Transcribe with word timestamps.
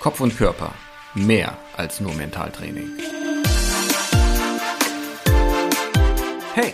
Kopf 0.00 0.20
und 0.20 0.34
Körper. 0.34 0.72
Mehr 1.14 1.58
als 1.76 2.00
nur 2.00 2.14
Mentaltraining. 2.14 2.88
Hey, 6.54 6.72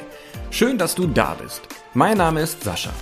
schön, 0.52 0.78
dass 0.78 0.94
du 0.94 1.08
da 1.08 1.34
bist. 1.34 1.62
Mein 1.92 2.18
Name 2.18 2.42
ist 2.42 2.62
Sascha. 2.62 2.92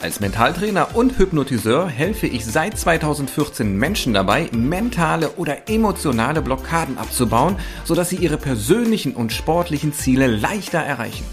Als 0.00 0.20
Mentaltrainer 0.20 0.94
und 0.94 1.18
Hypnotiseur 1.18 1.88
helfe 1.88 2.28
ich 2.28 2.46
seit 2.46 2.78
2014 2.78 3.76
Menschen 3.76 4.14
dabei, 4.14 4.48
mentale 4.52 5.30
oder 5.30 5.68
emotionale 5.68 6.42
Blockaden 6.42 6.96
abzubauen, 6.96 7.56
sodass 7.84 8.10
sie 8.10 8.16
ihre 8.16 8.38
persönlichen 8.38 9.16
und 9.16 9.32
sportlichen 9.32 9.92
Ziele 9.92 10.28
leichter 10.28 10.78
erreichen. 10.78 11.24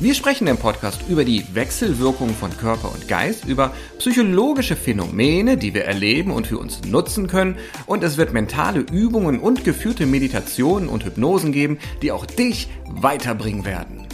Wir 0.00 0.14
sprechen 0.14 0.46
im 0.46 0.58
Podcast 0.58 1.00
über 1.08 1.24
die 1.24 1.44
Wechselwirkung 1.56 2.28
von 2.28 2.56
Körper 2.56 2.92
und 2.92 3.08
Geist, 3.08 3.46
über 3.46 3.74
psychologische 3.98 4.76
Phänomene, 4.76 5.56
die 5.56 5.74
wir 5.74 5.86
erleben 5.86 6.30
und 6.30 6.46
für 6.46 6.58
uns 6.58 6.84
nutzen 6.84 7.26
können. 7.26 7.56
Und 7.84 8.04
es 8.04 8.16
wird 8.16 8.32
mentale 8.32 8.78
Übungen 8.78 9.40
und 9.40 9.64
geführte 9.64 10.06
Meditationen 10.06 10.88
und 10.88 11.04
Hypnosen 11.04 11.50
geben, 11.50 11.78
die 12.00 12.12
auch 12.12 12.26
dich 12.26 12.68
weiterbringen 12.86 13.64
werden. 13.64 14.06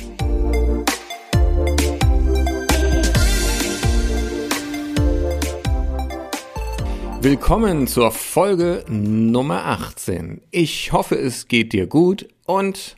Willkommen 7.20 7.88
zur 7.88 8.10
Folge 8.10 8.86
Nummer 8.88 9.66
18. 9.66 10.40
Ich 10.50 10.92
hoffe, 10.92 11.16
es 11.16 11.46
geht 11.46 11.74
dir 11.74 11.86
gut 11.86 12.26
und 12.46 12.96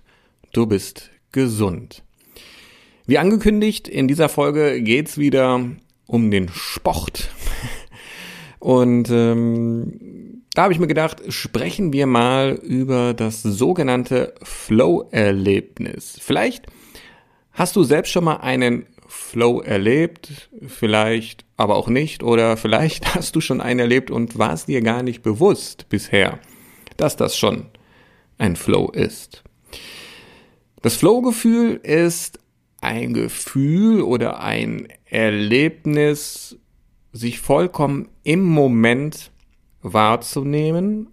du 0.52 0.66
bist 0.66 1.10
gesund. 1.32 2.05
Wie 3.08 3.18
angekündigt, 3.18 3.86
in 3.86 4.08
dieser 4.08 4.28
Folge 4.28 4.82
geht's 4.82 5.16
wieder 5.16 5.64
um 6.06 6.30
den 6.32 6.48
Sport. 6.48 7.30
Und 8.58 9.10
ähm, 9.10 10.42
da 10.54 10.64
habe 10.64 10.72
ich 10.72 10.80
mir 10.80 10.88
gedacht, 10.88 11.22
sprechen 11.28 11.92
wir 11.92 12.06
mal 12.08 12.54
über 12.54 13.14
das 13.14 13.42
sogenannte 13.42 14.34
Flow-Erlebnis. 14.42 16.18
Vielleicht 16.20 16.66
hast 17.52 17.76
du 17.76 17.84
selbst 17.84 18.10
schon 18.10 18.24
mal 18.24 18.38
einen 18.38 18.86
Flow 19.06 19.60
erlebt, 19.60 20.50
vielleicht 20.66 21.44
aber 21.56 21.76
auch 21.76 21.86
nicht, 21.86 22.24
oder 22.24 22.56
vielleicht 22.56 23.14
hast 23.14 23.36
du 23.36 23.40
schon 23.40 23.60
einen 23.60 23.78
erlebt 23.78 24.10
und 24.10 24.36
warst 24.36 24.66
dir 24.66 24.82
gar 24.82 25.04
nicht 25.04 25.22
bewusst 25.22 25.88
bisher, 25.88 26.40
dass 26.96 27.14
das 27.14 27.36
schon 27.36 27.66
ein 28.36 28.56
Flow 28.56 28.90
ist. 28.90 29.44
Das 30.82 30.96
Flow-Gefühl 30.96 31.78
ist 31.84 32.40
ein 32.86 33.14
Gefühl 33.14 34.02
oder 34.02 34.40
ein 34.40 34.88
Erlebnis, 35.04 36.56
sich 37.12 37.40
vollkommen 37.40 38.08
im 38.22 38.42
Moment 38.44 39.30
wahrzunehmen, 39.82 41.08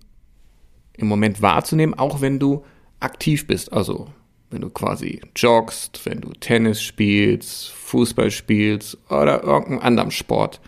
im 0.96 1.08
Moment 1.08 1.42
wahrzunehmen, 1.42 1.98
auch 1.98 2.22
wenn 2.22 2.40
du 2.40 2.64
aktiv 3.00 3.48
bist, 3.48 3.74
also 3.74 4.10
wenn 4.50 4.62
du 4.62 4.70
quasi 4.70 5.22
joggst, 5.36 6.06
wenn 6.06 6.22
du 6.22 6.32
Tennis 6.34 6.82
spielst, 6.82 7.72
Fußball 7.72 8.30
spielst 8.30 8.98
oder 9.10 9.44
irgendeinem 9.44 9.80
anderen 9.80 10.12
Sport 10.12 10.62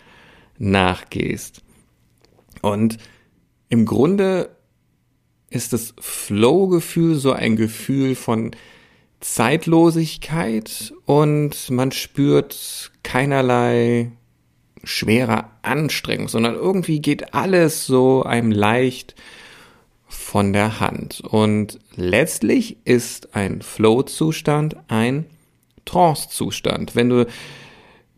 nachgehst. 0.58 1.62
Und 2.62 2.98
im 3.68 3.84
Grunde 3.84 4.56
ist 5.50 5.72
das 5.72 5.94
Flow-Gefühl 6.00 7.14
so 7.14 7.32
ein 7.32 7.56
Gefühl 7.56 8.16
von 8.16 8.50
Zeitlosigkeit 9.20 10.92
und 11.04 11.70
man 11.70 11.92
spürt 11.92 12.92
keinerlei 13.02 14.12
schwerer 14.84 15.50
Anstrengung, 15.62 16.28
sondern 16.28 16.54
irgendwie 16.54 17.00
geht 17.00 17.34
alles 17.34 17.86
so 17.86 18.22
einem 18.22 18.50
leicht 18.50 19.14
von 20.06 20.52
der 20.52 20.80
Hand. 20.80 21.20
Und 21.20 21.78
letztlich 21.96 22.78
ist 22.84 23.34
ein 23.34 23.62
Flow-Zustand 23.62 24.76
ein 24.88 25.26
Trance-Zustand. 25.84 26.94
Wenn 26.94 27.08
du 27.08 27.26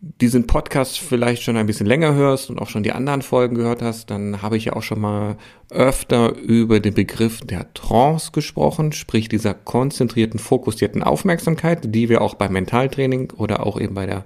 diesen 0.01 0.47
Podcast 0.47 1.01
vielleicht 1.01 1.43
schon 1.43 1.57
ein 1.57 1.67
bisschen 1.67 1.87
länger 1.87 2.15
hörst 2.15 2.51
und 2.51 2.61
auch 2.61 2.69
schon 2.69 2.85
die 2.85 2.93
anderen 2.93 3.23
Folgen 3.23 3.57
gehört 3.57 3.83
hast, 3.83 4.11
dann 4.11 4.43
habe 4.43 4.57
ich 4.57 4.67
ja 4.67 4.75
auch 4.75 4.83
schon 4.83 5.01
mal 5.01 5.37
öfter 5.71 6.37
über 6.37 6.79
den 6.79 6.95
Begriff 6.95 7.41
der 7.41 7.73
Trance 7.75 8.31
gesprochen, 8.31 8.93
sprich 8.93 9.29
dieser 9.29 9.55
konzentrierten, 9.55 10.39
fokussierten 10.39 11.03
Aufmerksamkeit, 11.03 11.95
die 11.95 12.09
wir 12.09 12.23
auch 12.23 12.35
beim 12.35 12.53
Mentaltraining 12.53 13.33
oder 13.33 13.67
auch 13.67 13.81
eben 13.81 13.95
bei 13.95 14.07
der 14.07 14.25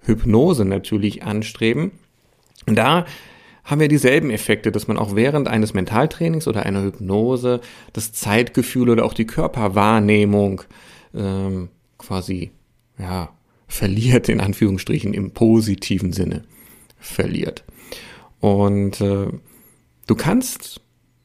Hypnose 0.00 0.64
natürlich 0.64 1.22
anstreben. 1.22 1.92
Und 2.66 2.76
da 2.76 3.06
haben 3.64 3.80
wir 3.80 3.88
dieselben 3.88 4.30
Effekte, 4.30 4.72
dass 4.72 4.88
man 4.88 4.98
auch 4.98 5.14
während 5.14 5.46
eines 5.46 5.72
Mentaltrainings 5.72 6.48
oder 6.48 6.66
einer 6.66 6.82
Hypnose 6.82 7.60
das 7.92 8.12
Zeitgefühl 8.12 8.90
oder 8.90 9.04
auch 9.04 9.14
die 9.14 9.26
Körperwahrnehmung 9.26 10.62
ähm, 11.14 11.68
quasi 11.96 12.50
ja 12.98 13.28
verliert, 13.72 14.28
in 14.28 14.40
Anführungsstrichen 14.40 15.14
im 15.14 15.30
positiven 15.30 16.12
Sinne 16.12 16.44
verliert. 16.98 17.64
Und 18.38 19.00
äh, 19.00 19.28
du 20.06 20.14
kannst 20.14 20.82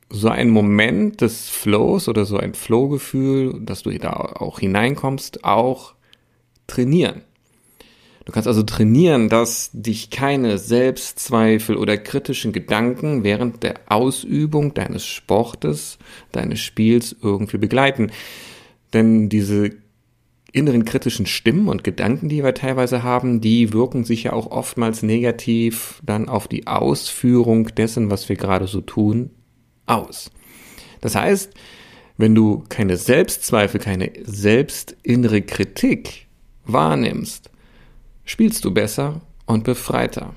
so 0.09 0.30
einen 0.30 0.52
Moment 0.52 1.19
des 1.19 1.50
Flows 1.50 2.08
oder 2.08 2.24
so 2.24 2.38
ein 2.38 2.53
Flow-Gefühl, 2.53 3.59
dass 3.59 3.84
du 3.84 3.91
da 3.97 4.12
auch 4.12 4.59
hineinkommst, 4.59 5.44
auch 5.44 5.96
trainieren. 6.68 7.24
Du 8.24 8.31
kannst 8.31 8.47
also 8.47 8.64
trainieren, 8.64 9.28
dass 9.28 9.69
dich 9.74 10.09
keine 10.09 10.58
Selbstzweifel 10.58 11.75
oder 11.75 11.97
kritischen 11.97 12.53
Gedanken 12.53 13.25
während 13.25 13.62
der 13.64 13.75
Ausübung 13.88 14.74
deines 14.74 15.06
Sportes, 15.06 15.97
deines 16.31 16.62
Spiels 16.62 17.14
irgendwie 17.22 17.58
begleiten. 17.58 18.12
Denn 18.94 19.28
diese 19.28 19.72
inneren 20.52 20.85
kritischen 20.85 21.25
Stimmen 21.25 21.68
und 21.68 21.84
Gedanken, 21.84 22.30
die 22.30 22.44
wir 22.44 22.53
teilweise 22.53 23.03
haben, 23.03 23.41
die 23.41 23.74
wirken 23.74 24.03
sich 24.06 24.24
ja 24.24 24.34
auch 24.34 24.50
oftmals 24.50 25.03
negativ 25.03 26.02
dann 26.06 26.30
auf 26.30 26.47
die 26.47 26.68
Ausführung 26.68 27.68
dessen, 27.75 28.09
was 28.09 28.30
wir 28.30 28.35
gerade 28.35 28.68
so 28.68 28.81
tun, 28.81 29.31
aus. 29.85 30.31
Das 31.02 31.16
heißt, 31.16 31.53
wenn 32.18 32.34
du 32.34 32.63
keine 32.69 32.97
Selbstzweifel, 32.97 33.80
keine 33.80 34.12
selbstinnere 34.24 35.41
Kritik 35.41 36.28
wahrnimmst, 36.66 37.50
spielst 38.25 38.66
du 38.66 38.74
besser 38.74 39.22
und 39.46 39.64
befreiter. 39.64 40.35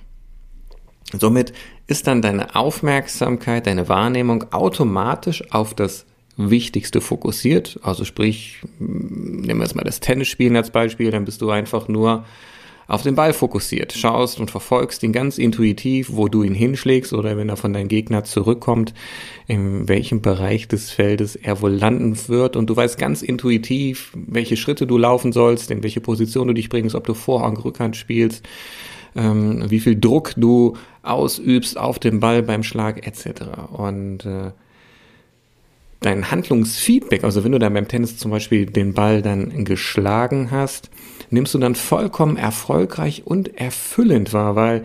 Somit 1.12 1.52
ist 1.86 2.06
dann 2.06 2.22
deine 2.22 2.54
Aufmerksamkeit, 2.54 3.66
deine 3.66 3.88
Wahrnehmung 3.88 4.52
automatisch 4.52 5.42
auf 5.50 5.74
das 5.74 6.06
Wichtigste 6.36 7.00
fokussiert. 7.00 7.78
Also 7.82 8.04
sprich, 8.04 8.62
nehmen 8.78 9.60
wir 9.60 9.64
jetzt 9.64 9.76
mal 9.76 9.84
das 9.84 10.00
Tennisspielen 10.00 10.56
als 10.56 10.70
Beispiel, 10.70 11.10
dann 11.10 11.24
bist 11.24 11.42
du 11.42 11.50
einfach 11.50 11.88
nur 11.88 12.24
auf 12.90 13.02
den 13.02 13.14
Ball 13.14 13.32
fokussiert, 13.32 13.92
schaust 13.92 14.40
und 14.40 14.50
verfolgst 14.50 15.04
ihn 15.04 15.12
ganz 15.12 15.38
intuitiv, 15.38 16.08
wo 16.10 16.26
du 16.26 16.42
ihn 16.42 16.54
hinschlägst 16.54 17.12
oder 17.12 17.36
wenn 17.36 17.48
er 17.48 17.56
von 17.56 17.72
deinem 17.72 17.86
Gegner 17.86 18.24
zurückkommt, 18.24 18.94
in 19.46 19.86
welchem 19.86 20.22
Bereich 20.22 20.66
des 20.66 20.90
Feldes 20.90 21.36
er 21.36 21.62
wohl 21.62 21.70
landen 21.70 22.18
wird 22.26 22.56
und 22.56 22.68
du 22.68 22.74
weißt 22.74 22.98
ganz 22.98 23.22
intuitiv, 23.22 24.10
welche 24.14 24.56
Schritte 24.56 24.88
du 24.88 24.98
laufen 24.98 25.30
sollst, 25.30 25.70
in 25.70 25.84
welche 25.84 26.00
Position 26.00 26.48
du 26.48 26.54
dich 26.54 26.68
bringst, 26.68 26.96
ob 26.96 27.06
du 27.06 27.14
Vorhand, 27.14 27.64
Rückhand 27.64 27.94
spielst, 27.94 28.44
ähm, 29.14 29.70
wie 29.70 29.78
viel 29.78 29.98
Druck 29.98 30.34
du 30.36 30.76
ausübst 31.04 31.78
auf 31.78 32.00
den 32.00 32.18
Ball 32.18 32.42
beim 32.42 32.64
Schlag 32.64 33.06
etc. 33.06 33.42
Und 33.72 34.26
äh, 34.26 34.50
dein 36.00 36.30
Handlungsfeedback, 36.30 37.24
also 37.24 37.44
wenn 37.44 37.52
du 37.52 37.58
dann 37.58 37.74
beim 37.74 37.88
Tennis 37.88 38.16
zum 38.16 38.30
Beispiel 38.30 38.66
den 38.66 38.94
Ball 38.94 39.22
dann 39.22 39.64
geschlagen 39.64 40.50
hast, 40.50 40.90
nimmst 41.30 41.54
du 41.54 41.58
dann 41.58 41.74
vollkommen 41.74 42.36
erfolgreich 42.36 43.22
und 43.26 43.56
erfüllend 43.58 44.32
wahr, 44.32 44.56
weil 44.56 44.84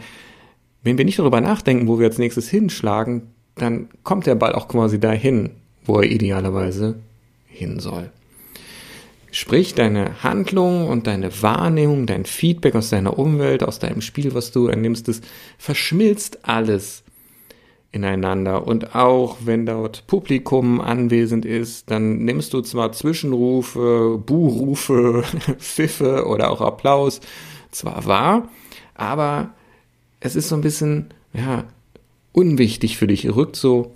wenn 0.84 0.98
wir 0.98 1.06
nicht 1.06 1.20
darüber 1.20 1.42
nachdenken, 1.42 1.88
wo 1.88 2.00
wir 2.00 2.08
als 2.08 2.18
nächstes 2.18 2.50
hinschlagen, 2.50 3.24
dann 3.56 3.88
kommt 4.04 4.28
der 4.28 4.36
Ball 4.36 4.54
auch 4.54 4.68
quasi 4.68 5.00
dahin, 5.00 5.52
wo 5.86 6.00
er 6.00 6.12
idealerweise 6.12 6.96
hin 7.48 7.80
soll. 7.80 8.12
Sprich, 9.32 9.74
deine 9.74 10.24
Handlung 10.24 10.88
und 10.88 11.08
deine 11.08 11.42
Wahrnehmung, 11.42 12.06
dein 12.06 12.26
Feedback 12.26 12.76
aus 12.76 12.90
deiner 12.90 13.18
Umwelt, 13.18 13.64
aus 13.64 13.80
deinem 13.80 14.02
Spiel, 14.02 14.34
was 14.34 14.52
du 14.52 14.68
ernimmst, 14.68 15.08
das 15.08 15.22
verschmilzt 15.58 16.40
alles 16.44 17.04
ineinander. 17.96 18.68
Und 18.68 18.94
auch 18.94 19.38
wenn 19.46 19.66
dort 19.66 20.06
Publikum 20.06 20.82
anwesend 20.82 21.46
ist, 21.46 21.90
dann 21.90 22.26
nimmst 22.26 22.54
du 22.54 22.62
zwar 22.62 22.92
Zwischenrufe, 22.92 24.22
Buhrufe, 24.24 25.24
Pfiffe 25.58 26.26
oder 26.28 26.52
auch 26.52 26.60
Applaus 26.60 27.22
zwar 27.72 28.06
wahr, 28.06 28.50
aber 28.94 29.54
es 30.20 30.36
ist 30.36 30.50
so 30.50 30.56
ein 30.56 30.62
bisschen, 30.62 31.14
ja, 31.34 31.64
unwichtig 32.32 32.98
für 32.98 33.08
dich, 33.08 33.34
rückt 33.34 33.56
so 33.56 33.96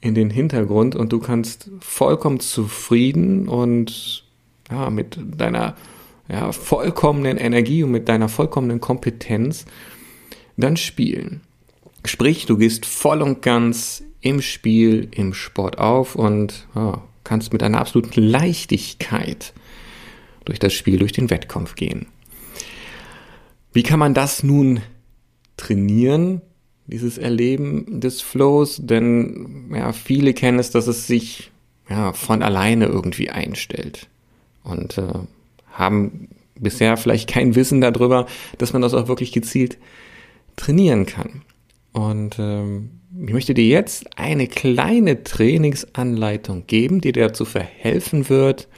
in 0.00 0.14
den 0.14 0.30
Hintergrund 0.30 0.96
und 0.96 1.12
du 1.12 1.18
kannst 1.18 1.70
vollkommen 1.80 2.40
zufrieden 2.40 3.46
und 3.48 4.24
ja, 4.70 4.88
mit 4.88 5.18
deiner 5.36 5.76
ja, 6.28 6.52
vollkommenen 6.52 7.36
Energie 7.36 7.82
und 7.82 7.90
mit 7.90 8.08
deiner 8.08 8.30
vollkommenen 8.30 8.80
Kompetenz 8.80 9.66
dann 10.56 10.76
spielen. 10.76 11.42
Sprich, 12.04 12.46
du 12.46 12.56
gehst 12.56 12.86
voll 12.86 13.22
und 13.22 13.42
ganz 13.42 14.02
im 14.20 14.42
Spiel, 14.42 15.08
im 15.10 15.34
Sport 15.34 15.78
auf 15.78 16.16
und 16.16 16.66
ja, 16.74 17.02
kannst 17.24 17.52
mit 17.52 17.62
einer 17.62 17.80
absoluten 17.80 18.22
Leichtigkeit 18.22 19.52
durch 20.44 20.58
das 20.58 20.72
Spiel, 20.74 20.98
durch 20.98 21.12
den 21.12 21.30
Wettkampf 21.30 21.74
gehen. 21.74 22.06
Wie 23.72 23.82
kann 23.82 23.98
man 23.98 24.14
das 24.14 24.42
nun 24.42 24.80
trainieren, 25.56 26.42
dieses 26.86 27.18
Erleben 27.18 28.00
des 28.00 28.20
Flows? 28.20 28.78
Denn 28.82 29.70
ja, 29.74 29.92
viele 29.92 30.34
kennen 30.34 30.58
es, 30.58 30.70
dass 30.70 30.86
es 30.86 31.06
sich 31.06 31.50
ja, 31.88 32.12
von 32.12 32.42
alleine 32.42 32.86
irgendwie 32.86 33.30
einstellt 33.30 34.08
und 34.62 34.98
äh, 34.98 35.12
haben 35.72 36.28
bisher 36.54 36.96
vielleicht 36.96 37.28
kein 37.28 37.54
Wissen 37.54 37.80
darüber, 37.80 38.26
dass 38.58 38.72
man 38.72 38.82
das 38.82 38.94
auch 38.94 39.08
wirklich 39.08 39.32
gezielt 39.32 39.78
trainieren 40.56 41.06
kann. 41.06 41.42
Und 41.94 42.38
ähm, 42.40 43.00
ich 43.24 43.32
möchte 43.32 43.54
dir 43.54 43.66
jetzt 43.66 44.18
eine 44.18 44.48
kleine 44.48 45.22
Trainingsanleitung 45.22 46.66
geben, 46.66 47.00
die 47.00 47.12
dir 47.12 47.28
dazu 47.28 47.44
verhelfen 47.44 48.28
wird, 48.28 48.68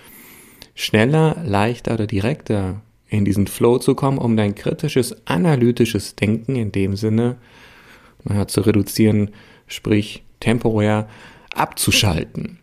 schneller, 0.74 1.42
leichter 1.44 1.94
oder 1.94 2.06
direkter 2.06 2.82
in 3.08 3.24
diesen 3.24 3.46
Flow 3.46 3.78
zu 3.78 3.94
kommen, 3.94 4.18
um 4.18 4.36
dein 4.36 4.54
kritisches, 4.54 5.26
analytisches 5.26 6.14
Denken 6.14 6.56
in 6.56 6.72
dem 6.72 6.94
Sinne 6.94 7.36
naja, 8.24 8.46
zu 8.46 8.60
reduzieren, 8.60 9.30
sprich 9.66 10.22
temporär 10.40 11.08
abzuschalten. 11.54 12.58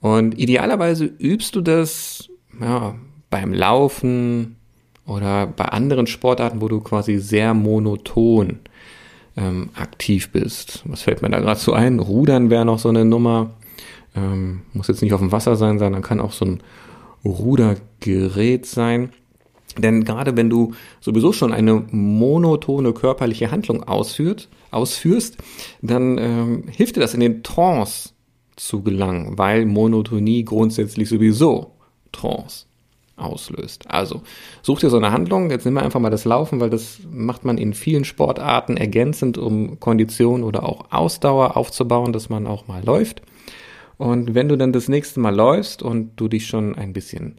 Und 0.00 0.38
idealerweise 0.38 1.06
übst 1.06 1.56
du 1.56 1.62
das 1.62 2.28
ja, 2.60 2.96
beim 3.30 3.54
Laufen 3.54 4.56
oder 5.06 5.46
bei 5.46 5.64
anderen 5.64 6.06
Sportarten, 6.06 6.60
wo 6.60 6.68
du 6.68 6.80
quasi 6.80 7.16
sehr 7.16 7.54
monoton 7.54 8.60
ähm, 9.36 9.70
aktiv 9.74 10.30
bist. 10.30 10.82
Was 10.86 11.02
fällt 11.02 11.22
mir 11.22 11.30
da 11.30 11.40
gerade 11.40 11.60
so 11.60 11.72
ein? 11.72 11.98
Rudern 11.98 12.50
wäre 12.50 12.64
noch 12.64 12.78
so 12.78 12.88
eine 12.88 13.04
Nummer. 13.04 13.50
Ähm, 14.14 14.62
muss 14.72 14.88
jetzt 14.88 15.02
nicht 15.02 15.12
auf 15.12 15.20
dem 15.20 15.32
Wasser 15.32 15.56
sein, 15.56 15.78
sondern 15.78 16.02
kann 16.02 16.20
auch 16.20 16.32
so 16.32 16.46
ein 16.46 16.62
Rudergerät 17.24 18.66
sein. 18.66 19.10
Denn 19.78 20.04
gerade 20.04 20.36
wenn 20.36 20.48
du 20.48 20.72
sowieso 21.00 21.32
schon 21.32 21.52
eine 21.52 21.84
monotone 21.90 22.92
körperliche 22.92 23.50
Handlung 23.50 23.82
ausführt, 23.82 24.48
ausführst, 24.70 25.36
dann 25.82 26.16
ähm, 26.18 26.64
hilft 26.68 26.96
dir 26.96 27.00
das 27.00 27.14
in 27.14 27.20
den 27.20 27.42
Trance 27.42 28.10
zu 28.56 28.82
gelangen, 28.82 29.36
weil 29.36 29.66
Monotonie 29.66 30.44
grundsätzlich 30.44 31.10
sowieso 31.10 31.72
Trance 32.12 32.66
auslöst. 33.16 33.90
Also 33.90 34.22
such 34.62 34.80
dir 34.80 34.90
so 34.90 34.96
eine 34.96 35.12
Handlung, 35.12 35.50
jetzt 35.50 35.64
nehmen 35.64 35.78
wir 35.78 35.82
einfach 35.82 36.00
mal 36.00 36.10
das 36.10 36.24
Laufen, 36.24 36.60
weil 36.60 36.70
das 36.70 37.00
macht 37.10 37.44
man 37.44 37.58
in 37.58 37.74
vielen 37.74 38.04
Sportarten 38.04 38.76
ergänzend, 38.76 39.38
um 39.38 39.80
Kondition 39.80 40.42
oder 40.42 40.64
auch 40.64 40.90
Ausdauer 40.90 41.56
aufzubauen, 41.56 42.12
dass 42.12 42.28
man 42.28 42.46
auch 42.46 42.66
mal 42.66 42.84
läuft. 42.84 43.22
Und 43.98 44.34
wenn 44.34 44.48
du 44.48 44.56
dann 44.56 44.72
das 44.72 44.88
nächste 44.88 45.20
Mal 45.20 45.34
läufst 45.34 45.82
und 45.82 46.12
du 46.16 46.28
dich 46.28 46.46
schon 46.46 46.74
ein 46.74 46.92
bisschen 46.92 47.36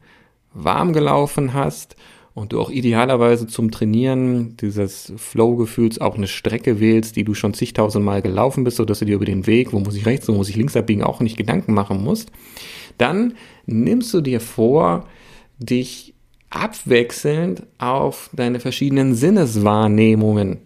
warm 0.53 0.94
gelaufen 0.94 1.53
hast 1.53 1.95
und 2.33 2.53
du 2.53 2.59
auch 2.59 2.71
idealerweise 2.71 3.47
zum 3.47 3.69
Trainieren 3.69 4.57
dieses 4.57 5.13
Flow-Gefühls 5.18 6.01
auch 6.01 6.15
eine 6.15 6.27
Strecke 6.27 6.80
wählst, 6.80 7.15
die 7.15 7.23
du 7.23 7.35
schon 7.35 7.53
zigtausend 7.53 8.03
Mal 8.03 8.23
gelaufen 8.23 8.63
bist, 8.63 8.77
sodass 8.77 9.00
du 9.00 9.06
dir 9.06 9.15
über 9.15 9.25
den 9.25 9.45
Weg, 9.45 9.73
wo 9.73 9.80
muss 9.80 9.95
ich 9.95 10.06
rechts, 10.06 10.27
wo 10.27 10.33
muss 10.33 10.50
ich 10.50 10.56
links 10.56 10.75
abbiegen, 10.75 11.03
auch 11.03 11.19
nicht 11.19 11.38
Gedanken 11.38 11.73
machen 11.73 12.03
musst, 12.03 12.31
dann 12.97 13.33
nimmst 13.68 14.13
du 14.13 14.21
dir 14.21 14.39
vor, 14.39 15.06
dich 15.59 16.13
abwechselnd 16.50 17.63
auf 17.77 18.30
deine 18.33 18.59
verschiedenen 18.59 19.15
Sinneswahrnehmungen 19.15 20.59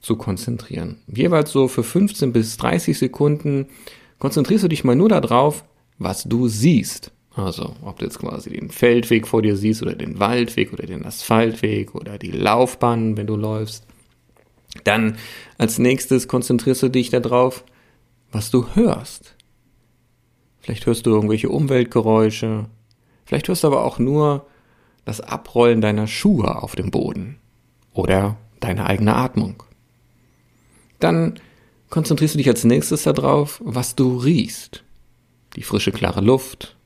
zu 0.00 0.16
konzentrieren. 0.16 0.98
Jeweils 1.06 1.50
so 1.50 1.68
für 1.68 1.82
15 1.82 2.32
bis 2.32 2.56
30 2.58 2.98
Sekunden 2.98 3.66
konzentrierst 4.18 4.64
du 4.64 4.68
dich 4.68 4.84
mal 4.84 4.96
nur 4.96 5.08
darauf, 5.08 5.64
was 5.98 6.24
du 6.24 6.48
siehst. 6.48 7.12
Also, 7.34 7.74
ob 7.82 7.98
du 7.98 8.06
jetzt 8.06 8.18
quasi 8.18 8.50
den 8.50 8.70
Feldweg 8.70 9.26
vor 9.26 9.42
dir 9.42 9.56
siehst 9.56 9.82
oder 9.82 9.94
den 9.94 10.18
Waldweg 10.18 10.72
oder 10.72 10.86
den 10.86 11.04
Asphaltweg 11.04 11.94
oder 11.94 12.18
die 12.18 12.30
Laufbahn, 12.30 13.16
wenn 13.16 13.26
du 13.26 13.36
läufst. 13.36 13.86
Dann 14.84 15.16
als 15.58 15.78
nächstes 15.78 16.28
konzentrierst 16.28 16.82
du 16.82 16.88
dich 16.88 17.10
darauf, 17.10 17.64
was 18.32 18.50
du 18.50 18.74
hörst. 18.74 19.34
Vielleicht 20.60 20.86
hörst 20.86 21.06
du 21.06 21.10
irgendwelche 21.10 21.48
Umweltgeräusche. 21.48 22.66
Vielleicht 23.26 23.48
hörst 23.48 23.64
du 23.64 23.66
aber 23.66 23.84
auch 23.84 23.98
nur 23.98 24.46
das 25.04 25.20
Abrollen 25.20 25.80
deiner 25.80 26.06
Schuhe 26.06 26.62
auf 26.62 26.74
dem 26.76 26.90
Boden 26.90 27.38
oder 27.92 28.36
deine 28.60 28.86
eigene 28.86 29.14
Atmung. 29.14 29.62
Dann 31.00 31.38
konzentrierst 31.90 32.34
du 32.34 32.38
dich 32.38 32.48
als 32.48 32.64
nächstes 32.64 33.02
darauf, 33.02 33.60
was 33.64 33.96
du 33.96 34.16
riechst. 34.16 34.84
Die 35.56 35.62
frische, 35.62 35.92
klare 35.92 36.20
Luft. 36.20 36.76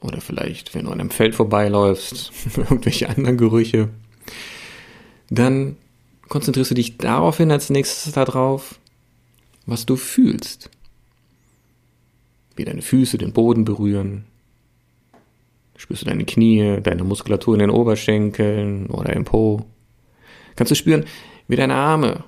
Oder 0.00 0.20
vielleicht, 0.20 0.74
wenn 0.74 0.84
du 0.84 0.92
an 0.92 1.00
einem 1.00 1.10
Feld 1.10 1.34
vorbeiläufst, 1.34 2.32
irgendwelche 2.56 3.08
anderen 3.08 3.38
Gerüche. 3.38 3.88
Dann 5.30 5.76
konzentrierst 6.28 6.70
du 6.70 6.74
dich 6.74 6.98
daraufhin 6.98 7.50
als 7.50 7.70
nächstes 7.70 8.12
darauf, 8.12 8.78
was 9.64 9.86
du 9.86 9.96
fühlst. 9.96 10.70
Wie 12.54 12.64
deine 12.64 12.82
Füße 12.82 13.18
den 13.18 13.32
Boden 13.32 13.64
berühren. 13.64 14.24
Spürst 15.76 16.02
du 16.02 16.06
deine 16.06 16.24
Knie, 16.24 16.80
deine 16.82 17.04
Muskulatur 17.04 17.54
in 17.54 17.60
den 17.60 17.70
Oberschenkeln 17.70 18.86
oder 18.86 19.12
im 19.12 19.24
Po. 19.24 19.66
Kannst 20.56 20.70
du 20.70 20.74
spüren, 20.74 21.04
wie 21.48 21.56
deine 21.56 21.74
Arme 21.74 22.24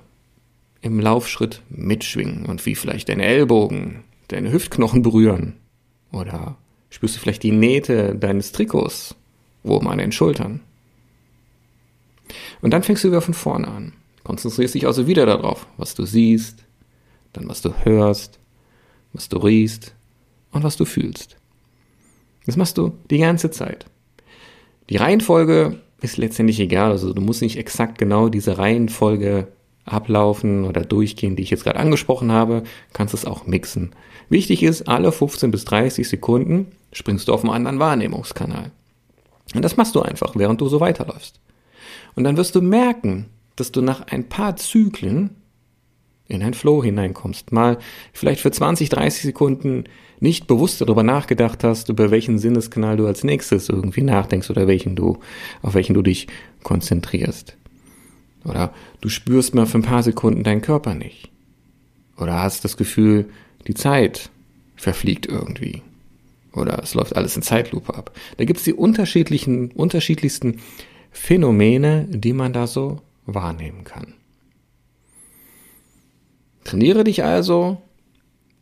im 0.81 0.99
Laufschritt 0.99 1.61
mitschwingen 1.69 2.45
und 2.45 2.65
wie 2.65 2.75
vielleicht 2.75 3.09
deine 3.09 3.25
Ellbogen 3.25 4.03
deine 4.29 4.51
Hüftknochen 4.51 5.01
berühren. 5.01 5.55
Oder 6.11 6.57
spürst 6.89 7.15
du 7.15 7.19
vielleicht 7.19 7.43
die 7.43 7.51
Nähte 7.51 8.15
deines 8.15 8.51
Trikots 8.51 9.15
oben 9.63 9.87
an 9.89 9.97
den 9.97 10.11
Schultern. 10.11 10.61
Und 12.61 12.71
dann 12.71 12.83
fängst 12.83 13.03
du 13.03 13.09
wieder 13.09 13.21
von 13.21 13.33
vorne 13.33 13.67
an. 13.67 13.93
Konzentrierst 14.23 14.75
dich 14.75 14.85
also 14.85 15.07
wieder 15.07 15.25
darauf, 15.25 15.67
was 15.77 15.95
du 15.95 16.05
siehst, 16.05 16.63
dann 17.33 17.47
was 17.49 17.61
du 17.61 17.73
hörst, 17.83 18.39
was 19.13 19.29
du 19.29 19.37
riechst 19.37 19.95
und 20.51 20.63
was 20.63 20.77
du 20.77 20.85
fühlst. 20.85 21.38
Das 22.49 22.57
machst 22.57 22.79
du 22.79 22.93
die 23.11 23.19
ganze 23.19 23.51
Zeit. 23.51 23.85
Die 24.89 24.97
Reihenfolge 24.97 25.75
ist 26.01 26.17
letztendlich 26.17 26.59
egal, 26.59 26.89
also 26.89 27.13
du 27.13 27.21
musst 27.21 27.43
nicht 27.43 27.59
exakt 27.59 27.99
genau 27.99 28.27
diese 28.27 28.57
Reihenfolge 28.57 29.49
ablaufen 29.85 30.65
oder 30.65 30.81
durchgehen, 30.81 31.35
die 31.35 31.43
ich 31.43 31.51
jetzt 31.51 31.63
gerade 31.63 31.77
angesprochen 31.77 32.31
habe, 32.31 32.63
kannst 32.91 33.13
es 33.13 33.25
auch 33.25 33.45
mixen. 33.45 33.91
Wichtig 34.29 34.63
ist, 34.63 34.87
alle 34.87 35.11
15 35.11 35.51
bis 35.51 35.63
30 35.65 36.09
Sekunden 36.09 36.71
springst 36.91 37.27
du 37.27 37.33
auf 37.33 37.43
einen 37.43 37.53
anderen 37.53 37.77
Wahrnehmungskanal. 37.77 38.71
Und 39.53 39.63
das 39.63 39.77
machst 39.77 39.93
du 39.93 40.01
einfach, 40.01 40.35
während 40.35 40.59
du 40.59 40.69
so 40.69 40.79
weiterläufst. 40.79 41.39
Und 42.15 42.23
dann 42.23 42.35
wirst 42.35 42.55
du 42.55 42.63
merken, 42.63 43.27
dass 43.57 43.71
du 43.71 43.81
nach 43.81 44.07
ein 44.07 44.27
paar 44.27 44.55
Zyklen 44.55 45.35
in 46.29 46.43
ein 46.43 46.53
Flow 46.53 46.81
hineinkommst. 46.81 47.51
Mal 47.51 47.79
vielleicht 48.13 48.39
für 48.41 48.51
20, 48.51 48.87
30 48.89 49.23
Sekunden 49.23 49.85
nicht 50.21 50.47
bewusst 50.47 50.79
darüber 50.79 51.03
nachgedacht 51.03 51.63
hast, 51.63 51.89
über 51.89 52.11
welchen 52.11 52.37
Sinneskanal 52.39 52.97
du 52.97 53.07
als 53.07 53.23
nächstes 53.23 53.67
irgendwie 53.67 54.03
nachdenkst 54.03 54.49
oder 54.49 54.67
welchen 54.67 54.95
du, 54.95 55.17
auf 55.61 55.73
welchen 55.73 55.95
du 55.95 56.01
dich 56.01 56.27
konzentrierst. 56.63 57.57
Oder 58.45 58.73
du 59.01 59.09
spürst 59.09 59.55
mal 59.55 59.65
für 59.65 59.79
ein 59.79 59.83
paar 59.83 60.03
Sekunden 60.03 60.43
deinen 60.43 60.61
Körper 60.61 60.93
nicht. 60.93 61.29
Oder 62.17 62.41
hast 62.41 62.63
das 62.63 62.77
Gefühl, 62.77 63.29
die 63.67 63.73
Zeit 63.73 64.29
verfliegt 64.75 65.25
irgendwie. 65.25 65.81
Oder 66.53 66.79
es 66.83 66.93
läuft 66.93 67.15
alles 67.15 67.35
in 67.35 67.41
Zeitlupe 67.41 67.95
ab. 67.95 68.11
Da 68.37 68.45
gibt 68.45 68.59
es 68.59 68.65
die 68.65 68.73
unterschiedlichen, 68.73 69.71
unterschiedlichsten 69.71 70.59
Phänomene, 71.11 72.05
die 72.09 72.33
man 72.33 72.53
da 72.53 72.67
so 72.67 73.01
wahrnehmen 73.25 73.83
kann. 73.83 74.13
Trainiere 76.63 77.03
dich 77.03 77.23
also, 77.23 77.81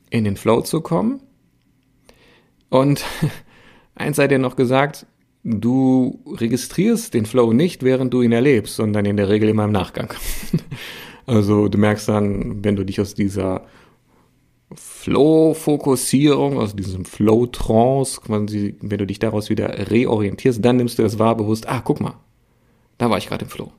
in 0.10 0.24
den 0.24 0.38
Flow 0.38 0.62
zu 0.62 0.82
kommen. 0.82 1.22
Und 2.70 3.04
eins 3.96 4.18
sei 4.18 4.28
dir 4.28 4.40
noch 4.40 4.56
gesagt, 4.56 5.06
du 5.44 6.20
registrierst 6.28 7.14
den 7.14 7.26
Flow 7.26 7.54
nicht, 7.54 7.84
während 7.84 8.14
du 8.14 8.22
ihn 8.22 8.32
erlebst, 8.32 8.76
sondern 8.76 9.06
in 9.06 9.18
der 9.18 9.30
Regel 9.30 9.50
immer 9.50 9.66
im 9.66 9.72
Nachgang. 9.72 10.14
also 11.26 11.68
du 11.68 11.78
merkst 11.78 12.10
dann, 12.10 12.64
wenn 12.64 12.76
du 12.76 12.86
dich 12.86 13.00
aus 13.00 13.14
dieser 13.14 13.66
Flow-Fokussierung, 14.76 16.58
aus 16.58 16.76
diesem 16.76 17.06
Flow-Trance, 17.06 18.22
wenn 18.28 18.98
du 18.98 19.08
dich 19.08 19.20
daraus 19.20 19.50
wieder 19.50 19.90
reorientierst, 19.90 20.64
dann 20.64 20.78
nimmst 20.78 21.00
du 21.00 21.04
das 21.04 21.20
wahr 21.20 21.38
bewusst, 21.38 21.70
ah, 21.70 21.82
guck 21.82 22.02
mal, 22.02 22.16
da 22.98 23.10
war 23.10 23.18
ich 23.18 23.28
gerade 23.28 23.46
im 23.46 23.52
Flow. 23.52 23.72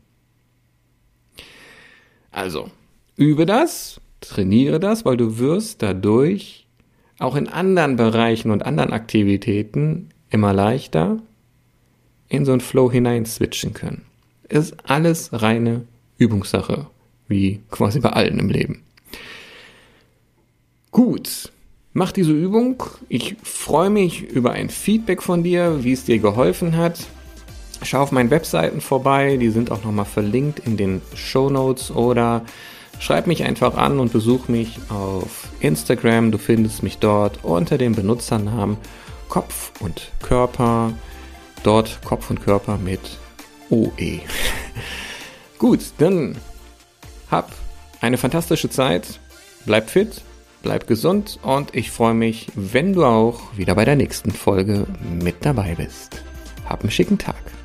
Also, 2.30 2.70
übe 3.16 3.44
das, 3.44 4.00
trainiere 4.20 4.80
das, 4.80 5.04
weil 5.04 5.16
du 5.16 5.38
wirst 5.38 5.82
dadurch 5.82 6.66
auch 7.18 7.36
in 7.36 7.48
anderen 7.48 7.96
Bereichen 7.96 8.50
und 8.50 8.64
anderen 8.64 8.92
Aktivitäten 8.92 10.10
immer 10.30 10.52
leichter 10.52 11.18
in 12.28 12.44
so 12.44 12.52
einen 12.52 12.60
Flow 12.60 12.90
hinein 12.90 13.26
switchen 13.26 13.72
können. 13.72 14.02
Ist 14.48 14.76
alles 14.84 15.30
reine 15.32 15.84
Übungssache, 16.18 16.86
wie 17.26 17.60
quasi 17.70 18.00
bei 18.00 18.10
allen 18.10 18.38
im 18.38 18.48
Leben. 18.48 18.82
Gut, 20.90 21.52
mach 21.92 22.12
diese 22.12 22.32
Übung. 22.32 22.82
Ich 23.08 23.36
freue 23.42 23.90
mich 23.90 24.22
über 24.22 24.52
ein 24.52 24.68
Feedback 24.68 25.22
von 25.22 25.42
dir, 25.42 25.84
wie 25.84 25.92
es 25.92 26.04
dir 26.04 26.18
geholfen 26.18 26.76
hat. 26.76 27.06
Schau 27.82 28.02
auf 28.02 28.12
meinen 28.12 28.30
Webseiten 28.30 28.80
vorbei, 28.80 29.36
die 29.36 29.50
sind 29.50 29.70
auch 29.70 29.84
nochmal 29.84 30.04
verlinkt 30.04 30.60
in 30.60 30.76
den 30.76 31.00
Show 31.14 31.48
Notes 31.50 31.90
oder 31.90 32.44
schreib 32.98 33.26
mich 33.26 33.44
einfach 33.44 33.76
an 33.76 33.98
und 33.98 34.12
besuch 34.12 34.48
mich 34.48 34.78
auf 34.88 35.48
Instagram. 35.60 36.30
Du 36.32 36.38
findest 36.38 36.82
mich 36.82 36.98
dort 36.98 37.44
unter 37.44 37.78
dem 37.78 37.94
Benutzernamen 37.94 38.76
Kopf 39.28 39.72
und 39.80 40.10
Körper. 40.22 40.92
Dort 41.62 42.00
Kopf 42.04 42.30
und 42.30 42.42
Körper 42.42 42.78
mit 42.78 43.00
OE. 43.70 44.20
Gut, 45.58 45.80
dann 45.98 46.36
hab 47.30 47.52
eine 48.00 48.16
fantastische 48.16 48.70
Zeit. 48.70 49.20
Bleib 49.66 49.90
fit, 49.90 50.22
bleib 50.62 50.86
gesund 50.86 51.38
und 51.42 51.74
ich 51.74 51.90
freue 51.90 52.14
mich, 52.14 52.46
wenn 52.54 52.92
du 52.92 53.04
auch 53.04 53.40
wieder 53.56 53.74
bei 53.74 53.84
der 53.84 53.96
nächsten 53.96 54.30
Folge 54.30 54.86
mit 55.20 55.44
dabei 55.44 55.74
bist. 55.74 56.22
Hab 56.64 56.82
einen 56.82 56.90
schicken 56.90 57.18
Tag. 57.18 57.57